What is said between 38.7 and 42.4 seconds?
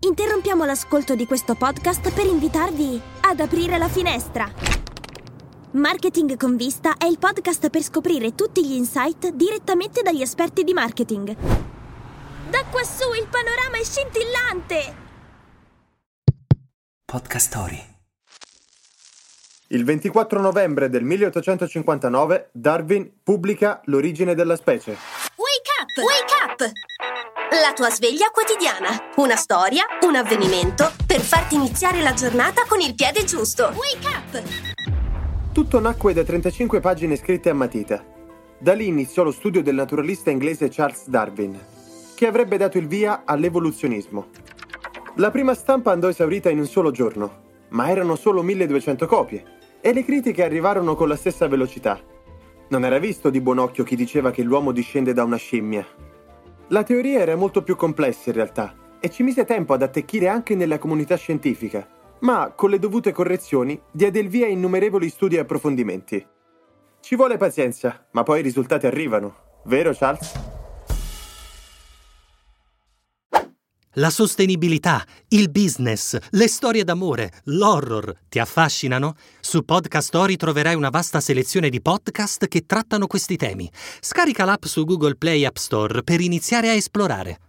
lì iniziò lo studio del naturalista inglese Charles Darwin, che